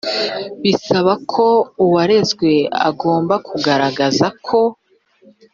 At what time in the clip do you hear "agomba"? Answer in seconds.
2.89-3.35